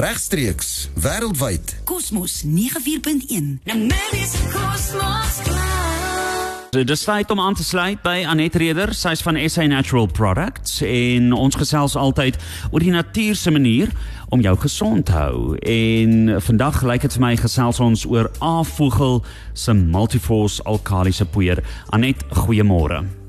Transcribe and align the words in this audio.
regstreeks 0.00 0.88
wêreldwyd. 0.94 1.74
Kosmos 1.84 2.42
94.1. 2.42 3.60
Namibia 3.64 4.26
se 4.26 4.38
Kosmos 4.52 5.40
So, 6.70 6.84
Dis 6.84 7.04
tyd 7.04 7.30
om 7.30 7.40
aan 7.40 7.54
te 7.54 7.64
sluit 7.66 7.98
by 8.02 8.22
Anet 8.30 8.54
Reder, 8.54 8.94
sy's 8.94 9.24
van 9.26 9.36
SA 9.50 9.66
Natural 9.66 10.06
Products 10.06 10.78
en 10.86 11.32
ons 11.34 11.58
gesels 11.58 11.98
altyd 11.98 12.38
oor 12.70 12.80
die 12.80 12.94
natuur 12.94 13.36
se 13.36 13.50
manier 13.50 13.90
om 14.30 14.40
jou 14.40 14.56
gesond 14.64 15.04
te 15.10 15.18
hou. 15.18 15.56
En 15.60 16.36
vandag 16.40 16.84
lyk 16.86 17.04
dit 17.04 17.18
vir 17.18 17.26
my 17.26 17.36
gesels 17.42 17.82
ons 17.82 18.06
oor 18.06 18.30
Avoegel 18.38 19.24
se 19.52 19.74
Multiforce 19.74 20.62
alkalisiese 20.62 21.26
poeier. 21.28 21.60
Anet, 21.90 22.22
goeiemôre. 22.46 23.19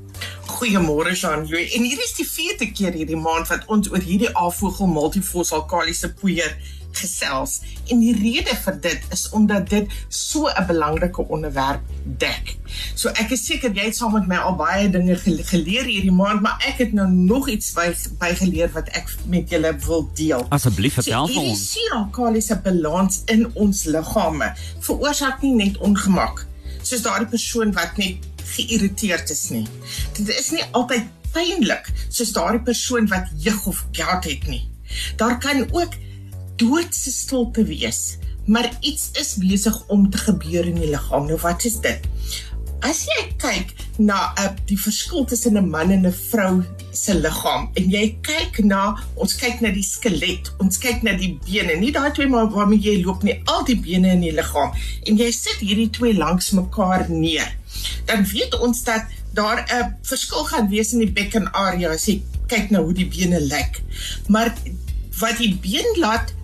Goeiemôre 0.62 1.12
Jean-Louis. 1.16 1.72
En 1.74 1.82
hier 1.82 1.98
is 1.98 2.12
die 2.14 2.26
vierde 2.28 2.68
keer 2.70 2.94
hierdie 2.94 3.18
maand 3.18 3.48
wat 3.50 3.64
ons 3.74 3.88
oor 3.90 3.98
hierdie 4.06 4.28
Avoegel 4.38 4.86
Multifos 4.86 5.50
alkalisiese 5.56 6.12
poeier 6.20 6.52
gesels. 6.94 7.56
En 7.90 7.98
die 7.98 8.12
rede 8.14 8.54
vir 8.62 8.76
dit 8.84 9.08
is 9.16 9.24
omdat 9.34 9.66
dit 9.72 9.90
so 10.08 10.46
'n 10.46 10.66
belangrike 10.68 11.24
onderwerp 11.34 11.80
dek. 12.22 12.54
So 12.94 13.08
ek 13.08 13.30
is 13.34 13.42
seker 13.46 13.74
jy 13.74 13.88
het 13.88 13.96
saam 13.96 14.12
met 14.12 14.28
my 14.28 14.36
al 14.36 14.54
baie 14.54 14.86
dinge 14.90 15.16
gele- 15.16 15.42
geleer 15.42 15.84
hierdie 15.84 16.12
maand, 16.14 16.42
maar 16.42 16.62
ek 16.68 16.78
het 16.78 16.92
nou 16.92 17.08
nog 17.10 17.48
iets 17.48 17.72
by 17.72 17.90
bygeleer 18.20 18.70
wat 18.72 18.88
ek 18.94 19.10
met 19.26 19.50
julle 19.50 19.74
wil 19.86 20.10
deel. 20.14 20.46
Asseblief 20.50 20.94
vertel 20.94 21.26
So, 21.26 21.32
vir 21.32 21.34
hierdie 21.42 21.50
ons. 21.58 21.72
suuralkalisiese 21.74 22.60
balans 22.62 23.22
in 23.26 23.50
ons 23.54 23.84
liggame 23.84 24.54
veroorsaak 24.80 25.42
nie 25.42 25.54
net 25.54 25.78
ongemak 25.78 26.46
soos 26.82 27.02
daardie 27.02 27.28
persoon 27.30 27.72
wat 27.72 27.96
net 27.96 28.16
geïrriteerd 28.54 29.30
is 29.30 29.48
nie. 29.50 29.66
Dit 30.16 30.28
is 30.28 30.50
nie 30.50 30.64
altyd 30.72 31.08
pynlik 31.32 31.88
soos 32.08 32.32
daardie 32.36 32.62
persoon 32.66 33.08
wat 33.12 33.30
jeug 33.44 33.66
of 33.66 33.84
gout 33.96 34.24
het 34.28 34.46
nie. 34.46 34.64
Daar 35.16 35.38
kan 35.40 35.64
ook 35.72 35.94
doodse 36.60 37.12
stilte 37.12 37.64
wees, 37.64 38.18
maar 38.46 38.70
iets 38.80 39.10
is 39.20 39.34
besig 39.40 39.86
om 39.88 40.10
te 40.10 40.18
gebeur 40.18 40.66
in 40.66 40.80
die 40.80 40.90
liggaam. 40.90 41.26
Nou 41.26 41.38
wat 41.42 41.64
is 41.64 41.80
dit? 41.80 42.08
As 42.82 43.04
jy 43.06 43.28
kyk 43.38 43.70
na 44.02 44.32
uh, 44.42 44.48
die 44.66 44.78
verskil 44.78 45.24
tussen 45.30 45.54
'n 45.58 45.68
man 45.70 45.90
en 45.94 46.06
'n 46.06 46.12
vrou 46.12 46.64
se 46.90 47.14
liggaam 47.14 47.70
en 47.74 47.90
jy 47.90 48.18
kyk 48.26 48.58
na 48.64 48.98
ons 49.14 49.34
kyk 49.38 49.60
na 49.60 49.70
die 49.70 49.86
skelet, 49.86 50.50
ons 50.58 50.78
kyk 50.78 51.02
na 51.02 51.12
die 51.12 51.38
bene, 51.46 51.76
nie 51.78 51.92
daai 51.92 52.10
twee 52.12 52.26
maar 52.26 52.50
waarmee 52.50 52.82
jy 52.82 53.04
loop 53.04 53.22
nie, 53.22 53.40
al 53.46 53.64
die 53.64 53.78
bene 53.78 54.12
in 54.12 54.20
die 54.20 54.34
liggaam 54.34 54.74
en 55.06 55.16
jy 55.16 55.30
sit 55.30 55.62
hierdie 55.62 55.90
twee 55.90 56.14
langs 56.14 56.50
mekaar 56.50 57.06
neer. 57.08 57.54
Dan 58.04 58.24
weet 58.24 58.58
ons 58.58 58.84
dat 58.84 59.04
daar 59.32 59.64
'n 59.64 59.96
verskil 60.02 60.44
gaan 60.44 60.68
wees 60.68 60.92
in 60.92 60.98
die 60.98 61.12
bekkenarea 61.12 61.90
as 61.90 62.06
jy 62.06 62.22
kyk 62.46 62.70
na 62.70 62.82
hoe 62.82 62.92
die 62.92 63.08
bene 63.08 63.40
lyk. 63.40 63.82
Maar 64.28 64.54
wat 65.18 65.36
die 65.38 65.56
been 65.56 65.98
laat 65.98 66.34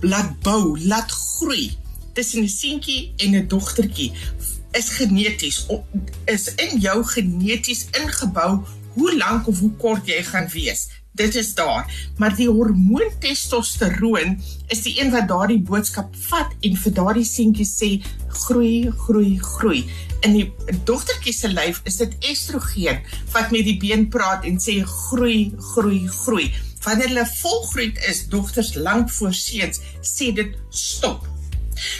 laat 0.00 0.40
bou, 0.40 0.78
laat 0.80 1.10
groei 1.10 1.76
tussen 2.12 2.42
'n 2.42 2.48
seentjie 2.48 3.12
en 3.16 3.34
'n 3.34 3.48
dogtertjie 3.48 4.12
is 4.72 4.88
geneties 4.88 5.66
is 6.24 6.54
in 6.54 6.78
jou 6.80 7.04
geneties 7.04 7.86
ingebou 7.90 8.64
hoe 8.92 9.16
lank 9.16 9.46
of 9.48 9.58
hoe 9.58 9.72
kort 9.76 10.06
jy 10.06 10.22
gaan 10.24 10.48
wees. 10.48 10.88
Dit 11.12 11.34
is 11.36 11.50
daar, 11.54 11.84
maar 12.16 12.32
die 12.36 12.48
hormoon 12.48 13.10
testosteroon 13.20 14.38
is 14.72 14.80
die 14.86 14.94
een 14.96 15.10
wat 15.12 15.26
daardie 15.28 15.60
boodskap 15.60 16.14
vat 16.30 16.54
en 16.64 16.78
vir 16.80 16.94
daardie 16.96 17.26
seentjie 17.28 17.66
sê 17.68 17.88
groei, 18.44 18.86
groei, 19.04 19.34
groei. 19.36 19.82
In 20.24 20.38
die 20.38 20.46
dogtertjie 20.88 21.34
se 21.36 21.50
lyf 21.52 21.82
is 21.90 21.98
dit 22.00 22.14
estrogen 22.30 23.02
wat 23.34 23.52
met 23.52 23.68
die 23.68 23.76
been 23.82 24.06
praat 24.14 24.46
en 24.48 24.56
sê 24.56 24.78
groei, 24.88 25.50
groei, 25.74 26.06
groei. 26.22 26.46
Wanneer 26.86 27.12
hulle 27.12 27.26
volgroei 27.42 27.90
is, 28.08 28.24
dogters 28.32 28.72
lank 28.80 29.12
voor 29.12 29.36
seuns, 29.36 29.82
sê 30.00 30.30
dit 30.32 30.56
stop. 30.72 31.28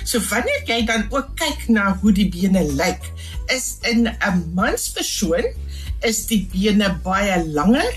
So 0.09 0.25
wanneer 0.31 0.65
jy 0.73 0.87
dan 0.89 1.05
ook 1.13 1.35
kyk 1.37 1.69
na 1.69 1.91
hoe 2.01 2.15
die 2.17 2.31
bene 2.33 2.65
lyk, 2.81 3.05
is 3.53 3.77
in 3.93 4.09
'n 4.09 4.41
manspersoon 4.57 5.53
is 6.01 6.25
die 6.33 6.47
bene 6.49 6.89
baie 7.05 7.45
langer, 7.45 7.93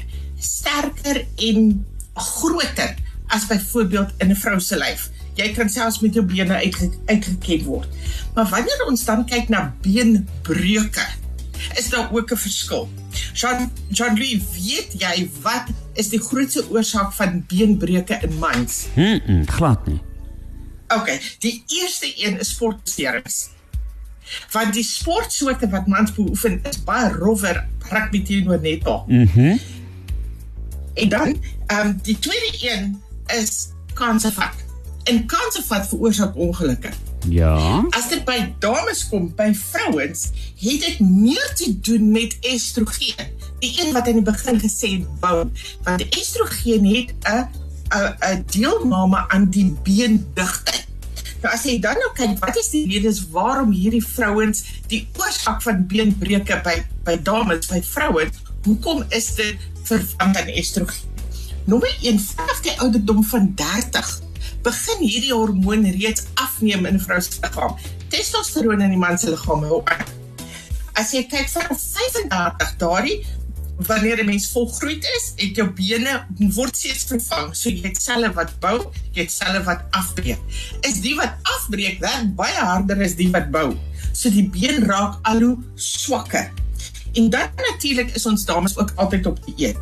sterker 0.46 1.26
en 1.36 1.86
groter 2.14 2.96
as 3.28 3.48
byvoorbeeld 3.48 4.14
in 4.18 4.32
'n 4.32 4.36
vrou 4.36 4.60
se 4.60 4.78
lyf. 4.78 5.10
Jy 5.34 5.54
kan 5.54 5.70
selfs 5.70 6.00
met 6.00 6.14
jou 6.14 6.26
bene 6.26 6.54
uitge 6.54 6.90
uitgeken 7.06 7.66
word. 7.66 7.88
Maar 8.34 8.50
wanneer 8.50 8.86
ons 8.88 9.06
dan 9.06 9.26
kyk 9.26 9.50
na 9.50 9.74
beenbreuke, 9.82 11.08
is 11.76 11.90
daar 11.90 12.10
ook 12.14 12.32
'n 12.32 12.38
verskil. 12.38 12.90
Jean 13.34 13.72
Jean 13.90 14.16
Louis, 14.16 14.42
weet 14.52 14.94
jy 14.98 15.30
wat 15.42 15.64
is 15.94 16.10
die 16.10 16.20
grootste 16.20 16.70
oorsaak 16.70 17.14
van 17.14 17.44
beenbreuke 17.48 18.20
in 18.22 18.38
mans? 18.40 18.86
Mm, 18.96 19.22
-mm 19.26 19.46
glad 19.46 19.88
nie. 19.88 20.02
Okay, 20.88 21.20
die 21.40 21.64
eerste 21.68 22.14
een 22.16 22.40
is 22.40 22.50
sportbeserings. 22.50 23.50
Want 24.52 24.74
die 24.74 24.84
sportsoorte 24.84 25.70
wat 25.70 25.88
mans 25.88 26.14
beoefen 26.14 26.60
is 26.70 26.84
baie 26.84 27.12
rowwer 27.14 27.66
rugby 27.90 28.24
teenoor 28.24 28.62
netbal. 28.62 29.06
Mhm. 29.08 29.58
En 30.96 31.10
dan, 31.10 31.44
ehm 31.68 31.88
um, 31.88 32.00
die 32.02 32.20
tweede 32.20 32.58
een 32.62 33.02
is 33.26 33.68
kanservat. 33.94 34.54
En 35.04 35.26
kanservat 35.26 35.88
veroorsaak 35.88 36.36
ongelukke. 36.36 36.90
Ja. 37.30 37.86
As 37.90 38.10
dit 38.10 38.26
by 38.26 38.54
dames 38.60 39.08
kom, 39.10 39.32
by 39.36 39.52
vrouens, 39.54 40.30
het 40.62 40.82
dit 40.82 41.00
meer 41.00 41.52
te 41.56 41.80
doen 41.80 42.12
met 42.12 42.38
estrogen. 42.42 43.28
Die 43.60 43.82
een 43.82 43.94
wat 43.94 44.08
aan 44.08 44.22
die 44.22 44.26
begin 44.26 44.60
gesê 44.60 44.90
het 45.00 45.20
bou, 45.20 45.46
want 45.84 46.10
estrogen 46.10 46.86
het 46.86 47.14
'n 47.24 47.48
'n 47.90 48.16
'n 48.22 48.46
deelname 48.52 49.30
aan 49.30 49.50
die 49.50 49.78
beendigte. 49.84 50.84
Nou 51.42 51.54
as 51.54 51.64
jy 51.64 51.80
dan 51.80 51.94
nou 51.94 52.12
kyk, 52.14 52.40
wat 52.40 52.58
is 52.58 52.70
die 52.70 52.88
redes 52.90 53.28
waarom 53.30 53.72
hierdie 53.72 54.06
vrouens 54.06 54.64
die 54.88 55.08
oorsaak 55.18 55.62
van 55.62 55.88
beenbreuke 55.88 56.62
by 56.64 56.86
by 57.04 57.22
dames, 57.22 57.68
by 57.68 57.82
vrouens, 57.82 58.38
hoekom 58.64 59.04
is 59.10 59.36
dit 59.36 59.58
verwant 59.88 60.38
aan 60.38 60.53
estrogen? 60.53 61.13
Nommer 61.66 61.97
1, 62.01 62.19
vanaf 62.19 62.62
die 62.62 62.79
ouderdom 62.79 63.23
van 63.23 63.51
30 63.56 64.09
begin 64.66 65.01
hierdie 65.01 65.34
hormoon 65.34 65.85
reeds 65.97 66.25
afneem 66.41 66.85
in 66.85 66.97
'n 66.97 67.06
vrou 67.06 67.22
se 67.22 67.40
liggaam. 67.41 67.78
Testosteron 68.09 68.81
in 68.81 68.90
die 68.90 69.01
man 69.01 69.18
se 69.18 69.29
liggaam 69.29 69.63
hou 69.63 69.81
aan. 69.85 70.06
As 70.94 71.12
jy 71.12 71.23
kyk 71.28 71.50
van 71.50 71.78
35 71.78 72.75
daardie 72.78 73.25
wanneer 73.88 74.22
'n 74.23 74.25
mens 74.25 74.50
volgroei 74.51 74.97
is, 75.18 75.34
het 75.35 75.56
jou 75.56 75.69
bene 75.69 76.25
word 76.38 76.78
steeds 76.78 77.03
vervang. 77.03 77.56
So 77.56 77.69
jy 77.69 77.81
het 77.88 78.02
selle 78.02 78.34
wat 78.34 78.59
bou, 78.59 78.91
jy 79.12 79.22
het 79.22 79.31
selle 79.31 79.63
wat 79.63 79.81
afbreek. 79.91 80.40
Is 80.81 81.02
die 81.02 81.16
wat 81.16 81.34
afbreek 81.41 82.00
werk 82.00 82.35
baie 82.35 82.59
harder 82.59 83.02
as 83.03 83.16
die 83.16 83.29
wat 83.31 83.52
bou. 83.52 83.78
So 84.13 84.29
die 84.29 84.50
been 84.50 84.84
raak 84.84 85.19
al 85.22 85.40
hoe 85.41 85.57
swakker. 85.75 86.65
En 87.16 87.30
dan 87.30 87.50
natuurlik 87.56 88.16
is 88.16 88.26
ons 88.26 88.46
dames 88.46 88.78
ook 88.78 88.92
altyd 88.96 89.26
op 89.26 89.40
die 89.46 89.56
eet. 89.68 89.78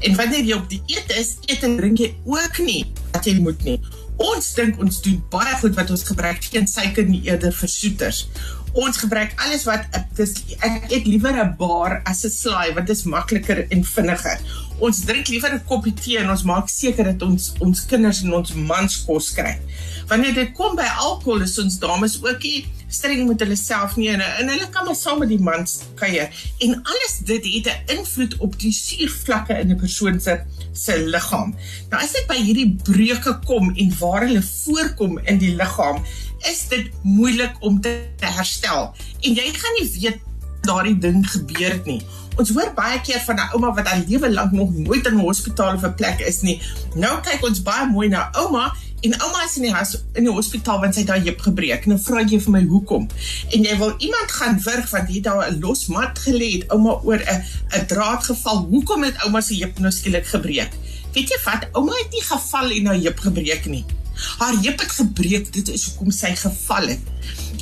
En 0.00 0.14
wanneer 0.16 0.44
jy 0.44 0.56
op 0.56 0.68
die 0.70 0.82
eet 0.86 1.10
is, 1.18 1.36
eet 1.44 1.64
en 1.66 1.76
drink 1.76 2.00
jy 2.00 2.12
ook 2.24 2.58
nie 2.64 2.82
wat 3.12 3.26
jy 3.28 3.38
moet 3.42 3.64
nie. 3.66 3.78
Ons 4.16 4.52
dink 4.56 4.78
ons 4.80 5.00
doen 5.04 5.18
baie 5.32 5.56
goed 5.60 5.74
wat 5.76 5.90
ons 5.92 6.06
gebruik 6.08 6.44
geen 6.48 6.68
suiker 6.70 7.04
nie 7.08 7.20
eerder 7.28 7.52
versoeters. 7.52 8.26
Ons 8.76 9.00
gebruik 9.00 9.32
alles 9.44 9.64
wat 9.68 9.84
dis 10.16 10.36
ek 10.64 10.88
eet 10.92 11.08
liewer 11.08 11.36
'n 11.44 11.56
bar 11.58 12.00
as 12.04 12.24
'n 12.24 12.30
slaai 12.30 12.74
want 12.74 12.86
dit 12.86 12.96
is 12.96 13.04
makliker 13.04 13.66
en 13.68 13.84
vinniger. 13.84 14.40
Ons 14.78 14.98
drink 15.08 15.28
liewer 15.32 15.54
'n 15.54 15.64
koppie 15.64 15.94
tee 15.94 16.18
en 16.18 16.30
ons 16.30 16.42
maak 16.44 16.68
seker 16.68 17.04
dat 17.04 17.22
ons 17.22 17.52
ons 17.64 17.86
kinders 17.86 18.22
en 18.22 18.34
ons 18.34 18.52
mans 18.54 19.04
kos 19.06 19.30
kry. 19.32 19.56
Wanneer 20.08 20.34
dit 20.34 20.52
kom 20.52 20.76
by 20.76 20.88
alkohol 21.00 21.42
is 21.42 21.58
ons 21.58 21.78
dames 21.78 22.18
ook 22.22 22.42
nie 22.42 22.66
streng 22.88 23.26
met 23.26 23.40
hulle 23.40 23.56
self 23.56 23.96
nie 23.96 24.08
en, 24.12 24.20
en 24.20 24.48
hulle 24.48 24.68
kan 24.70 24.84
maar 24.84 24.94
saam 24.94 25.18
met 25.18 25.28
die 25.28 25.40
mans 25.40 25.80
kuier 25.98 26.28
en 26.60 26.76
alles 26.82 27.16
dit 27.24 27.48
het 27.54 27.66
'n 27.72 27.96
invloed 27.96 28.36
op 28.38 28.58
die 28.58 28.72
suurvlakke 28.72 29.58
in 29.58 29.72
'n 29.72 29.80
persoon 29.80 30.20
se 30.20 30.44
se 30.72 30.98
liggaam. 30.98 31.54
Nou 31.90 32.02
as 32.02 32.12
dit 32.12 32.26
by 32.28 32.36
hierdie 32.36 32.76
breuke 32.84 33.38
kom 33.46 33.72
en 33.74 33.98
waar 33.98 34.26
hulle 34.26 34.42
voorkom 34.42 35.18
in 35.24 35.38
die 35.38 35.54
liggaam, 35.56 36.04
is 36.44 36.68
dit 36.68 36.90
moeilik 37.02 37.56
om 37.60 37.80
te 37.80 37.96
herstel. 38.20 38.94
En 39.20 39.34
jy 39.34 39.52
gaan 39.52 39.76
nie 39.80 39.90
weet 40.00 40.20
daardie 40.66 40.98
ding 40.98 41.30
gebeur 41.30 41.72
het 41.72 41.86
nie. 41.86 42.02
Ons 42.36 42.50
hoor 42.52 42.68
baie 42.76 42.98
keer 43.00 43.22
van 43.24 43.38
'n 43.40 43.48
ouma 43.54 43.72
wat 43.72 43.86
haar 43.88 44.02
lewe 44.08 44.32
lank 44.32 44.52
nog 44.52 44.70
nooit 44.74 45.06
in 45.06 45.14
'n 45.16 45.24
hospitaal 45.24 45.74
of 45.74 45.84
'n 45.84 45.94
plek 45.94 46.20
is 46.20 46.40
nie. 46.40 46.60
Nou 46.94 47.20
kyk 47.20 47.42
ons 47.42 47.62
baie 47.62 47.86
mooi 47.88 48.08
na 48.08 48.28
ouma 48.32 48.74
en 49.00 49.20
ouma 49.22 49.44
is 49.44 49.56
in 49.56 49.62
die 49.62 49.72
huis 49.72 49.96
in 50.12 50.24
die 50.24 50.32
hospitaal 50.32 50.80
want 50.80 50.94
sy 50.94 51.00
het 51.00 51.08
haar 51.08 51.24
heup 51.24 51.40
gebreek. 51.40 51.86
Nou 51.86 51.98
vra 51.98 52.20
jy 52.20 52.40
vir 52.40 52.52
my 52.52 52.64
hoekom? 52.64 53.08
En 53.50 53.62
jy 53.62 53.76
wil 53.78 53.94
iemand 53.98 54.30
gaan 54.32 54.60
wurg 54.60 54.90
want 54.90 55.08
hier 55.08 55.22
daar 55.22 55.50
'n 55.50 55.60
los 55.60 55.86
mat 55.86 56.18
gelê 56.18 56.52
het 56.52 56.70
ouma 56.70 57.00
oor 57.02 57.20
'n 57.20 57.44
'n 57.72 57.86
draad 57.86 58.24
geval. 58.24 58.66
Hoekom 58.70 59.02
het 59.02 59.22
ouma 59.24 59.40
se 59.40 59.54
heup 59.54 59.78
nou 59.78 59.92
skielik 59.92 60.26
gebreek? 60.26 60.72
Weet 61.12 61.28
jy 61.28 61.38
wat? 61.44 61.68
Ouma 61.72 61.92
het 61.92 62.10
nie 62.10 62.22
geval 62.22 62.70
en 62.70 62.86
haar 62.86 63.00
heup 63.00 63.18
gebreek 63.18 63.66
nie. 63.66 63.84
Haar 64.38 64.54
heup 64.62 64.80
het 64.80 64.90
gebreek, 64.90 65.52
dit 65.52 65.68
is 65.68 65.84
hoekom 65.84 66.10
sy 66.10 66.34
geval 66.36 66.86
het. 66.88 67.00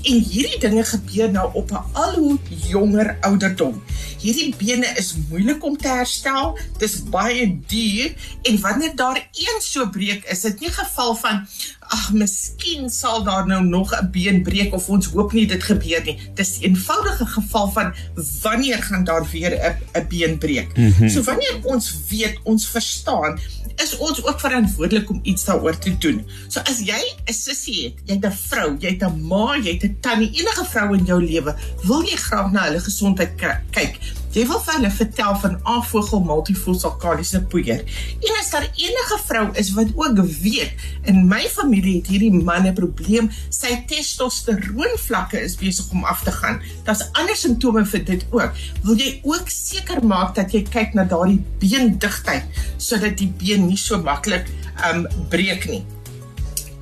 En 0.04 0.18
hierdie 0.20 0.58
dinge 0.60 0.84
gebeur 0.84 1.30
nou 1.30 1.50
op 1.56 1.70
'n 1.70 1.84
al 1.92 2.14
hoe 2.14 2.38
jonger 2.68 3.16
ouderdom. 3.20 3.82
Hierdie 4.20 4.54
bene 4.56 4.86
is 4.96 5.14
moeilik 5.28 5.64
om 5.64 5.76
te 5.76 5.88
herstel. 5.88 6.58
Dis 6.78 7.02
baie 7.02 7.60
duur 7.66 8.14
en 8.42 8.60
wanneer 8.60 8.96
daar 8.96 9.28
een 9.32 9.60
so 9.60 9.88
breek, 9.88 10.24
is 10.24 10.40
dit 10.40 10.60
nie 10.60 10.70
geval 10.70 11.14
van 11.14 11.46
ag, 11.88 12.12
miskien 12.12 12.90
sal 12.90 13.22
daar 13.24 13.46
nou 13.46 13.64
nog 13.64 13.92
'n 13.92 14.10
been 14.10 14.42
breek 14.42 14.74
of 14.74 14.88
ons 14.88 15.06
hoop 15.06 15.32
nie 15.32 15.46
dit 15.46 15.62
gebeur 15.62 16.02
nie. 16.04 16.18
Dis 16.34 16.58
'n 16.58 16.62
eenvoudige 16.62 17.26
geval 17.26 17.70
van 17.70 17.94
wanneer 18.42 18.82
gaan 18.82 19.04
daar 19.04 19.26
weer 19.32 19.76
'n 19.92 20.06
been 20.08 20.38
breek. 20.38 20.76
Mm 20.76 20.92
-hmm. 20.92 21.08
So 21.08 21.22
wanneer 21.22 21.58
ons 21.62 21.94
weet, 22.08 22.38
ons 22.42 22.68
verstaan 22.68 23.38
is 23.82 23.96
ons 23.96 24.24
ook 24.24 24.40
verantwoordelik 24.40 25.10
om 25.10 25.20
iets 25.22 25.44
daaroor 25.44 25.78
te 25.78 25.98
doen. 25.98 26.26
So 26.48 26.60
as 26.60 26.78
jy 26.78 27.00
'n 27.26 27.32
sussie 27.32 27.84
het, 27.84 27.94
jy 28.04 28.14
het 28.14 28.26
'n 28.26 28.36
vrou, 28.48 28.76
jy 28.78 28.88
het 28.88 29.02
'n 29.02 29.26
ma, 29.26 29.56
jy 29.56 29.72
het 29.72 29.84
'n 29.84 29.96
tannie, 30.00 30.30
enige 30.30 30.64
vrou 30.64 30.96
in 30.96 31.04
jou 31.04 31.24
lewe, 31.24 31.54
wil 31.82 32.02
jy 32.02 32.16
graag 32.16 32.52
na 32.52 32.64
hulle 32.64 32.80
gesondheid 32.80 33.34
kyk. 33.70 33.98
Jy 34.34 34.42
wil 34.50 34.58
vir 34.64 34.74
hulle 34.74 34.90
vertel 34.90 35.36
van 35.44 35.52
afvogel 35.76 36.24
multifosalkaliese 36.26 37.44
poeier. 37.52 37.84
En 38.18 38.38
as 38.40 38.50
daar 38.50 38.66
enige 38.66 39.18
vrou 39.28 39.44
is 39.60 39.70
wat 39.76 39.92
ook 39.94 40.18
weet, 40.42 40.72
in 41.06 41.20
my 41.30 41.44
familie 41.52 42.00
het 42.00 42.10
hierdie 42.10 42.32
man 42.34 42.66
'n 42.66 42.74
probleem, 42.74 43.30
sy 43.48 43.84
testosteroon 43.86 44.98
vlakke 45.06 45.38
is 45.38 45.54
besig 45.56 45.90
om 45.92 46.04
af 46.04 46.22
te 46.22 46.32
gaan. 46.32 46.60
Daar's 46.84 47.06
ander 47.12 47.36
simptome 47.36 47.86
vir 47.86 48.04
dit 48.04 48.26
ook. 48.30 48.52
Wil 48.82 48.96
jy 48.96 49.20
ook 49.22 49.48
seker 49.48 50.04
maak 50.04 50.34
dat 50.34 50.52
jy 50.52 50.62
kyk 50.62 50.94
na 50.94 51.04
daardie 51.04 51.44
beendigtheid 51.60 52.44
sodat 52.76 53.18
die 53.18 53.32
been 53.38 53.66
nie 53.66 53.78
so 53.78 54.02
maklik 54.02 54.50
um 54.90 55.06
breek 55.28 55.68
nie. 55.68 55.84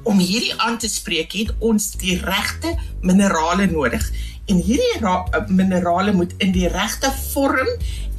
Om 0.03 0.19
hierdie 0.19 0.55
aan 0.57 0.79
te 0.79 0.89
spreek 0.89 1.33
het 1.33 1.55
ons 1.59 1.93
die 2.01 2.19
regte 2.19 2.79
minerale 3.03 3.67
nodig 3.67 4.11
en 4.53 4.61
hierdie 4.61 5.49
minerale 5.49 6.13
moet 6.13 6.33
in 6.45 6.53
die 6.55 6.69
regte 6.69 7.11
vorm 7.33 7.69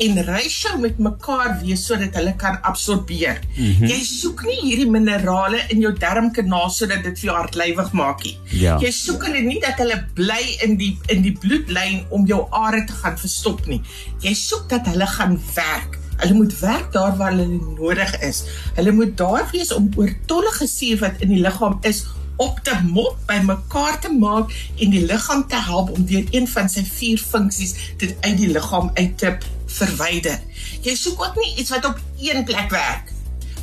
en 0.04 0.20
ratio 0.26 0.78
met 0.82 0.98
mekaar 0.98 1.60
wees 1.62 1.86
sodat 1.86 2.16
hulle 2.18 2.34
kan 2.42 2.58
absorbeer. 2.66 3.40
Mm 3.56 3.72
-hmm. 3.72 3.88
Jy 3.92 4.00
soek 4.04 4.44
nie 4.50 4.60
hierdie 4.62 4.90
minerale 4.90 5.62
in 5.70 5.82
jou 5.82 5.94
darmkanaal 5.94 6.70
sodat 6.70 7.04
dit 7.04 7.20
vir 7.20 7.30
jou 7.30 7.36
hartlywig 7.38 7.92
maak 7.92 8.24
nie. 8.24 8.38
Ja. 8.50 8.80
Jy 8.82 8.92
soek 8.92 9.26
hulle 9.28 9.42
nie 9.42 9.60
dat 9.60 9.78
hulle 9.78 10.04
bly 10.14 10.58
in 10.66 10.78
die 10.78 10.98
in 11.08 11.22
die 11.22 11.38
bloedlyn 11.38 12.06
om 12.10 12.26
jou 12.26 12.48
are 12.50 12.86
te 12.86 12.94
gaan 12.94 13.18
verstop 13.18 13.66
nie. 13.68 13.82
Jy 14.20 14.34
soek 14.34 14.70
dat 14.70 14.88
hulle 14.88 15.08
gaan 15.08 15.40
werk. 15.56 16.00
Hulle 16.18 16.34
moet 16.34 16.60
werk 16.60 16.92
daar 16.92 17.18
waar 17.18 17.32
hulle 17.32 17.60
nodig 17.78 18.20
is. 18.22 18.44
Hulle 18.76 18.92
moet 18.92 19.18
daar 19.18 19.48
wees 19.52 19.74
om 19.74 19.92
oortollige 19.96 20.68
suur 20.68 21.00
wat 21.00 21.22
in 21.22 21.30
die 21.30 21.42
liggaam 21.42 21.78
is 21.82 22.06
op 22.38 22.60
te 22.64 22.76
mop 22.84 23.18
by 23.28 23.40
mekaar 23.46 24.00
te 24.02 24.12
maak 24.12 24.54
en 24.80 24.94
die 24.94 25.06
liggaam 25.06 25.48
te 25.48 25.60
help 25.70 25.90
om 25.96 26.06
deur 26.06 26.26
een 26.32 26.48
van 26.48 26.70
sy 26.70 26.84
vier 26.84 27.18
funksies 27.18 27.76
dit 27.98 28.16
uit 28.22 28.38
die 28.38 28.52
liggaam 28.52 28.92
uit 28.94 29.18
te 29.18 29.38
verwyder. 29.80 30.40
Jy 30.82 30.96
soek 30.96 31.22
ook 31.22 31.36
nie 31.42 31.56
iets 31.58 31.74
wat 31.74 31.86
op 31.86 32.00
een 32.22 32.44
plek 32.44 32.72
werk 32.72 33.14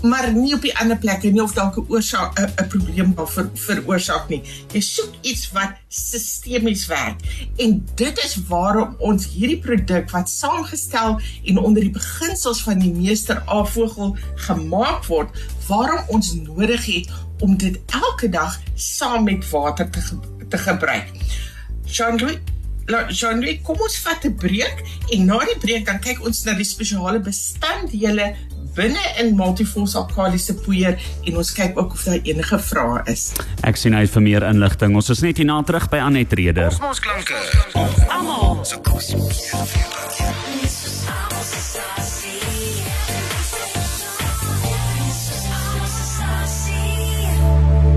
maar 0.03 0.33
nie 0.33 0.55
op 0.55 0.63
die 0.65 0.73
ander 0.79 0.99
plekke 0.99 1.29
nie 1.29 1.43
of 1.43 1.53
dalk 1.53 1.77
'n 1.77 1.85
oorsaak 1.89 2.39
'n 2.41 2.69
probleem 2.69 3.15
daar 3.15 3.29
ver, 3.29 3.51
veroorsaak 3.55 4.29
nie. 4.29 4.43
Jy 4.73 4.81
soek 4.81 5.13
iets 5.21 5.51
wat 5.53 5.73
sistemies 5.89 6.87
werk. 6.87 7.21
En 7.57 7.87
dit 7.95 8.19
is 8.25 8.37
waarom 8.49 8.95
ons 8.99 9.27
hierdie 9.27 9.59
produk 9.59 10.11
wat 10.11 10.29
saamgestel 10.29 11.21
en 11.45 11.59
onder 11.59 11.83
die 11.83 11.91
beginsels 11.91 12.63
van 12.63 12.79
die 12.79 12.93
meester 12.93 13.43
Avogel 13.47 14.17
gemaak 14.35 15.05
word, 15.05 15.29
waarom 15.67 16.05
ons 16.09 16.35
nodig 16.35 16.85
het 16.85 17.09
om 17.41 17.57
dit 17.57 17.81
elke 17.87 18.29
dag 18.29 18.61
saam 18.75 19.25
met 19.25 19.51
water 19.51 19.91
te 19.91 20.01
ge 20.01 20.19
te 20.51 20.59
gebruik. 20.59 21.11
Jean-Louis 21.85 22.39
Jean-Louis, 22.91 23.61
kom 23.63 23.79
ons 23.79 23.99
vat 24.03 24.25
'n 24.25 24.35
breek 24.35 24.83
en 25.15 25.25
na 25.25 25.39
die 25.39 25.59
breek 25.63 25.87
dan 25.87 26.01
kyk 26.01 26.25
ons 26.27 26.45
na 26.45 26.55
die 26.59 26.67
spesiale 26.67 27.21
bestanddele 27.21 28.35
binne 28.75 29.03
in 29.19 29.35
multifosalkaliese 29.37 30.55
poeier 30.65 30.99
en 31.27 31.37
ons 31.37 31.53
kyk 31.53 31.79
ook 31.79 31.93
of 31.93 32.05
daar 32.07 32.21
enige 32.23 32.59
vrae 32.59 33.03
is. 33.11 33.33
Ek 33.67 33.77
sien 33.77 33.95
uit 33.95 34.11
vir 34.11 34.23
meer 34.23 34.47
inligting. 34.47 34.95
Ons 34.95 35.11
is 35.11 35.23
net 35.27 35.37
hierna 35.37 35.63
terug 35.63 35.89
by 35.91 35.99
Anet 35.99 36.33
Reder. 36.33 36.75
Ons 36.83 37.03
klanke. 37.03 37.39
Almal. 38.09 38.65
So 38.65 38.79
kos. 38.81 39.15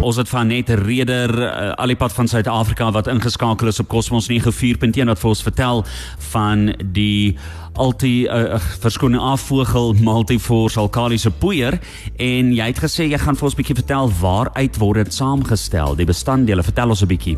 Ons 0.04 0.20
het 0.20 0.30
van 0.30 0.48
net 0.48 0.70
'n 0.70 0.84
reder 0.84 1.32
uh, 1.32 1.72
alipad 1.80 2.14
van 2.14 2.28
Suid-Afrika 2.28 2.92
wat 2.92 3.08
ingeskakel 3.08 3.68
is 3.68 3.80
op 3.80 3.88
Cosmos 3.88 4.28
94.1 4.28 5.08
wat 5.08 5.20
vir 5.20 5.30
ons 5.30 5.42
vertel 5.42 5.86
van 6.18 6.76
die 6.92 7.38
alti 7.74 8.26
uh, 8.26 8.60
verskoning 8.80 9.22
afvogel 9.22 9.94
multiforce 9.94 10.80
alkalisiese 10.80 11.32
poeier 11.32 11.80
en 12.18 12.54
jy 12.54 12.66
het 12.66 12.84
gesê 12.84 13.08
jy 13.08 13.18
gaan 13.18 13.36
vir 13.36 13.44
ons 13.44 13.56
'n 13.56 13.62
bietjie 13.62 13.80
vertel 13.80 14.12
waaruit 14.20 14.78
word 14.78 15.04
dit 15.04 15.14
saamgestel 15.14 15.96
die 15.96 16.06
bestanddele. 16.06 16.64
Vertel 16.64 16.90
ons 16.90 17.02
'n 17.02 17.08
bietjie 17.08 17.38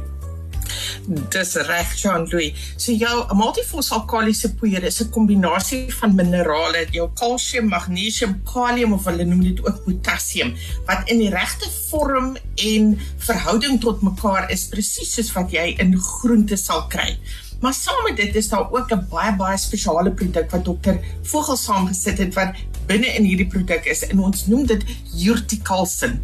Dis 1.29 1.55
reg 1.55 1.93
Jean-Louis. 1.99 2.53
So 2.77 2.91
jou 2.91 3.35
multifosalkaliese 3.35 4.53
poeier 4.59 4.83
is 4.83 5.01
'n 5.01 5.09
kombinasie 5.09 5.93
van 5.99 6.15
minerale, 6.15 6.87
jou 6.91 7.09
kalsium, 7.13 7.67
magnesium, 7.67 8.41
kalium 8.43 8.93
of 8.93 9.05
hulle 9.05 9.25
noem 9.25 9.43
dit 9.43 9.65
ook 9.65 9.83
potassium 9.85 10.55
wat 10.87 11.09
in 11.09 11.19
die 11.19 11.29
regte 11.29 11.69
vorm 11.89 12.37
en 12.55 12.99
verhouding 13.17 13.81
tot 13.81 14.01
mekaar 14.01 14.51
is 14.51 14.67
presies 14.67 15.13
soos 15.13 15.31
wat 15.33 15.51
jy 15.51 15.75
in 15.79 15.97
groente 15.97 16.57
sal 16.57 16.87
kry. 16.87 17.17
Maar 17.61 17.73
saam 17.73 18.03
met 18.03 18.17
dit 18.17 18.35
is 18.35 18.49
daar 18.49 18.71
ook 18.71 18.91
'n 18.91 19.07
baie 19.09 19.35
baie 19.35 19.57
spesiale 19.57 20.11
produk 20.11 20.51
wat 20.51 20.65
dokter 20.65 20.99
Vogel 21.23 21.57
saamgesit 21.57 22.17
het 22.17 22.33
wat 22.33 22.53
binne 22.87 23.09
in 23.17 23.25
hierdie 23.27 23.47
produk 23.51 23.85
is 23.89 24.03
en 24.07 24.21
ons 24.27 24.45
noem 24.47 24.65
dit 24.69 24.85
urtikalsin. 25.25 26.19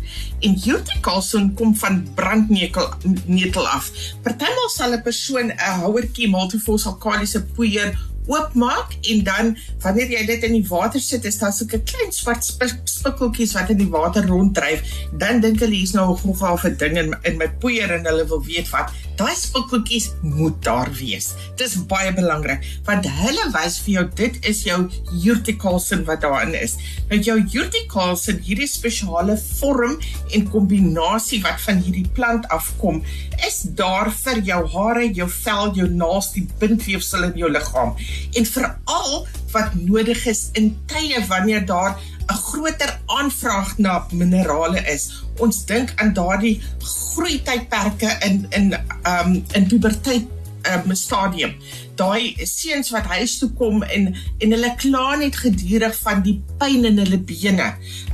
En 0.45 0.57
urtikalsin 0.73 1.53
kom 1.59 1.75
van 1.75 2.01
brandnetel 2.15 2.93
netel 3.25 3.67
af. 3.67 3.91
Partymal 4.23 4.69
sal 4.69 4.93
'n 4.93 5.03
persoon 5.03 5.51
'n 5.51 5.79
houertjie 5.81 6.29
multifosalkaliese 6.29 7.45
poeier 7.55 7.97
oopmaak 8.27 8.95
en 9.01 9.23
dan 9.23 9.57
wanneer 9.81 10.11
jy 10.13 10.25
dit 10.25 10.43
in 10.47 10.55
die 10.59 10.67
water 10.67 11.01
sit 11.01 11.25
is 11.25 11.37
daar 11.41 11.51
'n 11.51 11.83
klein 11.83 12.11
swart 12.11 12.45
spikkeltjies 12.85 13.53
wat 13.53 13.69
in 13.69 13.77
die 13.77 13.89
water 13.89 14.25
ronddryf. 14.27 14.81
Dan 15.17 15.41
dink 15.41 15.59
hulle 15.59 15.75
hier's 15.75 15.93
nou 15.93 16.17
nog 16.25 16.41
al 16.41 16.59
'n 16.63 16.75
ding 16.77 16.97
in 16.97 17.15
in 17.23 17.37
my 17.37 17.49
poeier 17.59 17.91
en 17.91 18.05
hulle 18.05 18.27
wil 18.27 18.43
weet 18.43 18.69
wat. 18.69 18.91
Daai 19.15 19.35
spikkeltjies 19.35 20.11
moet 20.21 20.63
daar 20.63 20.89
wees. 20.99 21.33
Dis 21.55 21.75
baie 21.85 22.13
belangrik 22.13 22.63
want 22.85 23.05
hulle 23.05 23.45
wys 23.51 23.79
vir 23.79 23.93
jou 23.93 24.05
dit 24.15 24.45
is 24.45 24.63
jou 24.63 24.89
urtikalsin 25.25 26.05
wat 26.05 26.21
daarin 26.21 26.53
is. 26.53 26.75
Nou 27.09 27.19
jou 27.19 27.37
urtikalsin 27.37 28.39
hierdie 28.39 28.67
spesiale 28.67 29.37
vorm 29.37 29.97
en 30.33 30.49
kombinasie 30.49 31.41
wat 31.41 31.61
van 31.61 31.77
hierdie 31.77 32.07
plant 32.13 32.47
afkom 32.47 33.03
is 33.47 33.61
daar 33.61 34.11
vir 34.11 34.41
jou 34.45 34.61
hare 34.67 35.07
jou 35.13 35.29
vel 35.29 35.73
jou 35.75 35.87
naels 35.89 36.31
die 36.33 36.47
bindweefsel 36.59 37.23
in 37.23 37.37
jou 37.37 37.49
liggaam 37.51 37.95
en 38.33 38.45
veral 38.45 39.27
wat 39.51 39.73
nodig 39.73 40.25
is 40.25 40.49
in 40.53 40.77
tye 40.85 41.25
wanneer 41.27 41.65
daar 41.65 41.97
'n 42.27 42.33
groter 42.33 42.99
aanvraag 43.05 43.77
na 43.77 44.05
minerale 44.11 44.81
is. 44.85 45.23
Ons 45.37 45.65
dink 45.65 45.93
aan 45.95 46.13
daardie 46.13 46.61
groei 46.79 47.41
tydperke 47.43 48.17
in 48.19 48.45
in 48.49 48.73
um 49.03 49.45
in 49.51 49.67
puberteit 49.67 50.27
um, 50.69 50.95
stadium 50.95 51.55
daai 52.01 52.33
seuns 52.47 52.89
wat 52.93 53.09
huis 53.13 53.37
toe 53.41 53.49
kom 53.59 53.83
en 53.83 54.09
en 54.41 54.55
hulle 54.55 54.71
kla 54.81 55.15
net 55.21 55.37
gedurig 55.43 55.95
van 56.01 56.23
die 56.25 56.37
pyn 56.61 56.87
in 56.89 56.99
hulle 57.01 57.19
bene. 57.31 57.67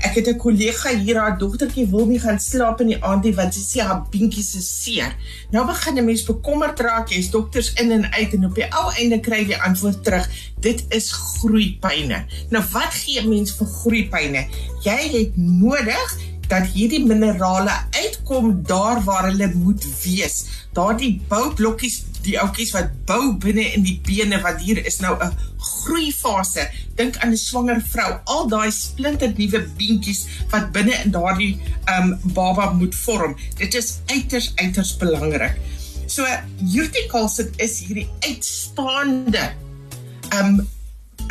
Ek 0.03 0.19
het 0.19 0.27
'n 0.27 0.37
kollega 0.43 0.93
hier, 0.95 1.19
haar 1.19 1.37
dogtertjie 1.39 1.87
wil 1.91 2.05
nie 2.05 2.19
gaan 2.19 2.39
slaap 2.39 2.81
in 2.81 2.91
die 2.93 3.01
aandie 3.01 3.33
want 3.35 3.53
sy 3.53 3.63
sê 3.63 3.85
haar 3.87 4.03
beentjies 4.11 4.55
is 4.55 4.69
seer. 4.83 5.15
Nou 5.51 5.65
begin 5.65 5.97
'n 5.97 6.05
mens 6.05 6.23
bekommerd 6.23 6.79
raak, 6.79 7.09
jy's 7.09 7.31
dokters 7.31 7.73
in 7.73 7.91
en 7.91 8.11
uit 8.13 8.33
en 8.33 8.45
op 8.45 8.55
die 8.55 8.69
ou 8.71 8.91
einde 8.99 9.19
kry 9.19 9.45
jy 9.47 9.57
antwoord 9.57 10.03
terug, 10.03 10.27
dit 10.59 10.85
is 10.89 11.11
groeipyne. 11.11 12.25
Nou 12.49 12.63
wat 12.71 12.93
gee 12.93 13.21
'n 13.21 13.29
mens 13.29 13.51
vir 13.51 13.67
groeipyne? 13.67 14.47
Jy 14.83 15.01
het 15.17 15.37
nodig 15.37 16.17
dat 16.47 16.67
hierdie 16.73 17.05
minerale 17.05 17.71
uitkom 18.07 18.63
daar 18.67 19.03
waar 19.03 19.29
hulle 19.29 19.51
moet 19.55 19.85
wees. 20.03 20.45
Daardie 20.73 21.17
boublokkies 21.27 22.03
die 22.27 22.37
oudjies 22.39 22.73
wat 22.75 22.91
bou 23.07 23.35
binne 23.41 23.63
in 23.75 23.85
die 23.87 23.97
bene 24.03 24.39
wat 24.43 24.61
hier 24.63 24.79
is 24.85 24.99
nou 24.99 25.15
'n 25.15 25.31
groeifase. 25.57 26.69
Dink 26.95 27.17
aan 27.17 27.31
'n 27.31 27.37
swanger 27.37 27.81
vrou, 27.81 28.19
al 28.25 28.47
daai 28.47 28.71
splinter 28.71 29.33
nuwe 29.37 29.61
beentjies 29.77 30.27
wat 30.51 30.71
binne 30.71 30.95
in 31.03 31.11
daardie 31.11 31.59
um 31.97 32.19
baba 32.33 32.71
moet 32.71 32.95
vorm. 32.95 33.35
Dit 33.57 33.73
is 33.73 33.99
uiters 34.05 34.51
uiters 34.55 34.97
belangrik. 34.97 35.55
So 36.07 36.25
urticulture 36.73 37.49
is 37.57 37.79
hierdie 37.79 38.09
uitstaande 38.19 39.53
um 40.39 40.55
'n 40.57 40.67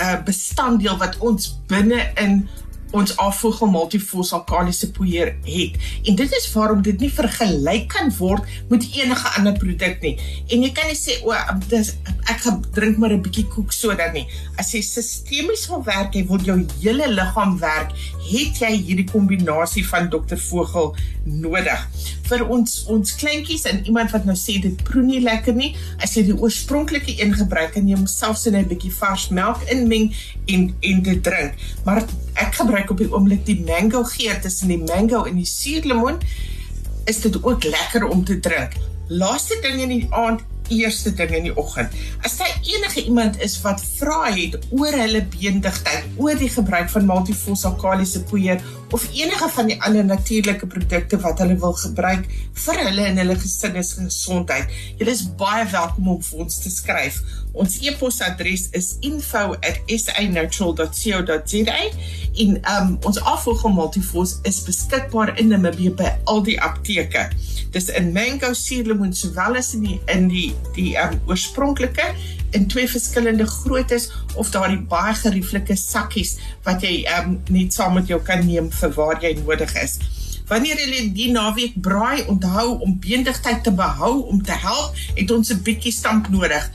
uh, 0.00 0.23
bestanddeel 0.25 0.97
wat 0.97 1.16
ons 1.18 1.59
binne 1.66 2.12
in 2.14 2.49
ons 2.97 3.17
afvoegel 3.23 3.71
multifos 3.71 4.33
alkalisiese 4.37 4.93
poeier 4.97 5.35
het. 5.47 5.76
En 6.05 6.17
dit 6.19 6.37
is 6.38 6.49
waarom 6.53 6.83
dit 6.83 7.00
nie 7.00 7.11
vergelyk 7.12 7.88
kan 7.93 8.12
word 8.19 8.45
met 8.71 8.87
enige 8.97 9.33
ander 9.38 9.57
produk 9.59 10.00
nie. 10.03 10.17
En 10.50 10.62
jy 10.62 10.73
kan 10.76 10.91
nie 10.91 10.99
sê 10.99 11.19
o, 11.25 11.35
dis 11.69 11.95
ek 12.31 12.47
drink 12.75 12.99
maar 12.99 13.12
'n 13.12 13.23
bietjie 13.23 13.47
koek 13.49 13.73
soda 13.73 14.11
nie. 14.12 14.26
As 14.59 14.73
jy 14.75 14.83
sistemies 14.83 15.67
wil 15.69 15.83
werk, 15.85 16.15
jy 16.15 16.26
wil 16.26 16.41
jou 16.43 16.59
hele 16.81 17.09
liggaam 17.09 17.59
werk, 17.59 17.93
het 18.31 18.59
jy 18.61 18.73
hierdie 18.76 19.11
kombinasie 19.11 19.87
van 19.87 20.11
Dr. 20.11 20.37
Vogel 20.37 20.95
nodig. 21.25 21.81
Vir 22.29 22.47
ons 22.49 22.85
ons 22.91 23.15
kleintjies 23.21 23.67
en 23.71 23.85
iemand 23.87 24.11
wat 24.11 24.25
nou 24.25 24.37
sê 24.37 24.61
dit 24.62 24.85
proe 24.85 25.03
nie 25.03 25.21
lekker 25.21 25.55
nie, 25.55 25.75
as 26.03 26.17
jy 26.17 26.26
die 26.31 26.38
oorspronklike 26.38 27.21
een 27.21 27.35
gebruik 27.35 27.76
en 27.76 27.88
jy 27.88 27.97
homself 27.97 28.38
so 28.38 28.50
'n 28.50 28.69
bietjie 28.69 28.93
vars 28.93 29.29
melk 29.31 29.62
inmeng 29.71 30.15
en 30.47 30.75
en 30.81 31.03
dit 31.03 31.23
drink. 31.23 31.55
Maar 31.85 32.03
ek 32.40 32.59
gebruik 32.61 32.90
op 32.90 33.00
die 33.00 33.09
oomblik 33.12 33.47
die 33.47 33.61
mango 33.66 34.05
geur 34.16 34.40
tussen 34.40 34.73
die 34.73 34.83
mango 34.83 35.25
en 35.25 35.38
die 35.40 35.49
suurlemoen. 35.49 36.21
Is 37.07 37.23
dit 37.25 37.38
ook 37.43 37.64
lekker 37.64 38.07
om 38.09 38.25
te 38.25 38.40
drink. 38.40 38.76
Laaste 39.09 39.59
ding 39.62 39.81
in 39.81 39.93
die 39.95 40.07
aand 40.11 40.43
eerste 40.69 41.12
ding 41.14 41.31
in 41.31 41.49
die 41.49 41.57
oggend. 41.57 41.93
As 42.26 42.37
daar 42.40 42.52
enige 42.62 43.05
iemand 43.05 43.40
is 43.43 43.61
wat 43.62 43.83
vra 43.99 44.33
het 44.35 44.59
oor 44.71 44.95
hulle 44.99 45.23
beendigheid, 45.31 46.09
oor 46.16 46.38
die 46.38 46.50
gebruik 46.50 46.90
van 46.90 47.07
multifossalkaliese 47.07 48.25
poeier 48.31 48.62
of 48.90 49.09
enige 49.12 49.49
van 49.49 49.66
die 49.66 49.83
ander 49.83 50.05
natuurlike 50.05 50.66
produkte 50.66 51.21
wat 51.21 51.38
hulle 51.43 51.59
wil 51.59 51.73
gebruik 51.73 52.26
vir 52.52 52.85
hulle 52.85 53.02
en 53.11 53.16
hulle 53.19 53.37
gesondheid, 53.38 54.66
julle 54.99 55.11
is 55.11 55.35
baie 55.40 55.66
welkom 55.73 56.09
om 56.14 56.23
vir 56.23 56.38
ons 56.45 56.59
te 56.62 56.71
skryf. 56.71 57.21
Ons 57.57 57.78
e-posadres 57.81 58.69
is 58.76 58.97
info@sanatural.co.za 59.00 61.81
en 62.37 62.50
um, 62.73 62.99
ons 63.09 63.21
afvoegel 63.21 63.73
multifos 63.73 64.38
is 64.43 64.62
beskikbaar 64.62 65.38
in 65.40 65.49
Namibië 65.49 65.90
by 65.97 66.19
al 66.25 66.43
die 66.45 66.61
apteke. 66.61 67.31
Dis 67.73 67.88
in 67.88 68.12
mango, 68.12 68.52
suurlemoen 68.52 69.14
sowel 69.16 69.57
as 69.57 69.75
in 69.75 69.81
die 69.88 70.00
in 70.12 70.28
die 70.28 70.55
die 70.76 70.97
um, 71.00 71.21
oorspronklike 71.26 72.12
in 72.56 72.66
twee 72.72 72.88
verskillende 72.88 73.46
groottes 73.46 74.08
of 74.34 74.50
daardie 74.54 74.80
baie 74.90 75.14
gerieflike 75.14 75.76
sakkies 75.76 76.36
wat 76.66 76.84
jy 76.84 77.04
um, 77.18 77.38
net 77.52 77.76
saam 77.76 77.96
met 77.98 78.08
jou 78.10 78.20
kan 78.25 78.44
neem 78.46 78.70
vir 78.80 78.94
waar 78.96 79.20
jy 79.22 79.36
nodig 79.42 79.75
is. 79.82 79.98
Wanneer 80.46 80.78
jy 80.78 81.06
die 81.14 81.30
naweek 81.34 81.75
braai, 81.82 82.22
onthou 82.30 82.76
om 82.86 82.98
beendigheid 83.02 83.64
te 83.66 83.72
behou 83.75 84.20
om 84.30 84.42
te 84.42 84.54
help, 84.54 84.94
het 85.16 85.30
ons 85.34 85.50
'n 85.52 85.62
bietjie 85.66 85.92
stamp 85.92 86.28
nodig. 86.30 86.70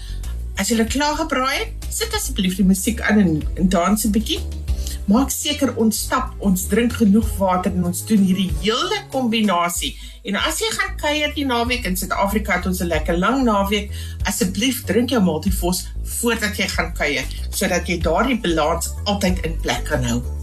As 0.59 0.69
jy 0.69 0.83
klaar 0.85 1.15
gebraai 1.15 1.57
het, 1.59 1.71
sit 1.89 2.13
asseblief 2.13 2.55
die 2.55 2.65
musiek 2.65 3.01
aan 3.01 3.19
en, 3.19 3.41
en 3.55 3.69
dans 3.69 4.05
'n 4.05 4.11
bietjie. 4.11 4.61
Maak 5.10 5.31
seker 5.34 5.74
ons 5.81 5.98
stap, 6.05 6.36
ons 6.46 6.67
drink 6.70 6.93
genoeg 7.00 7.27
water 7.39 7.74
en 7.74 7.88
ons 7.89 8.03
doen 8.05 8.22
hierdie 8.22 8.51
hele 8.62 9.00
kombinasie. 9.13 9.96
En 10.29 10.38
as 10.38 10.60
jy 10.62 10.70
gaan 10.75 10.93
kuier 11.01 11.34
die 11.34 11.46
naweek 11.50 11.88
in 11.89 11.98
Suid-Afrika, 11.98 12.60
het 12.60 12.70
ons 12.70 12.81
'n 12.81 12.88
lekker 12.88 13.17
lang 13.17 13.43
naweek. 13.43 13.89
Asseblief 14.25 14.84
drink 14.86 15.10
jou 15.10 15.22
multivos 15.22 15.88
voordat 16.03 16.58
jy 16.58 16.67
gaan 16.67 16.93
kuier, 16.93 17.25
sodat 17.50 17.88
jy 17.88 17.98
daardie 17.98 18.39
balans 18.39 18.93
altyd 19.05 19.41
in 19.46 19.58
plek 19.62 19.84
kan 19.86 20.03
hou. 20.03 20.40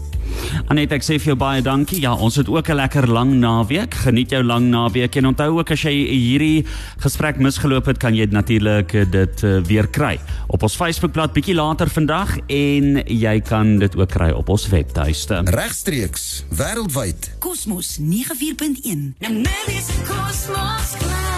Anet 0.69 0.91
ek 0.91 1.05
sê 1.05 1.17
vir 1.19 1.33
jou 1.33 1.37
baie 1.39 1.61
dankie. 1.65 2.01
Ja, 2.01 2.13
ons 2.13 2.35
het 2.35 2.49
ook 2.49 2.69
'n 2.69 2.75
lekker 2.75 3.07
lang 3.07 3.33
naweek. 3.39 3.93
Geniet 3.93 4.29
jou 4.31 4.43
lang 4.43 4.69
naweek 4.69 5.15
en 5.15 5.25
onthou 5.25 5.59
ook 5.59 5.71
as 5.71 5.81
jy 5.81 5.93
hierdie 6.09 6.65
gesprek 6.99 7.37
misgeloop 7.37 7.85
het, 7.85 7.97
kan 7.97 8.15
jy 8.15 8.27
natuurlik 8.29 9.11
dit 9.11 9.43
uh, 9.43 9.61
weer 9.61 9.87
kry 9.87 10.19
op 10.47 10.63
ons 10.63 10.75
Facebookblad 10.75 11.33
bietjie 11.33 11.55
later 11.55 11.89
vandag 11.89 12.37
en 12.47 13.03
jy 13.05 13.39
kan 13.39 13.79
dit 13.79 13.95
ook 13.95 14.09
kry 14.09 14.31
op 14.31 14.49
ons 14.49 14.67
webtuiste. 14.69 15.41
Regstreeks 15.45 16.45
wêreldwyd. 16.49 17.31
Kosmos 17.39 17.97
94.1. 17.99 19.15
Nou 19.19 19.33
net 19.33 19.67
is 19.67 19.89
kosmos 20.07 20.95
klaar. 20.99 21.28